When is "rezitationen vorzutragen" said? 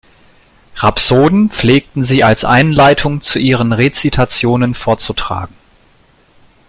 3.71-5.53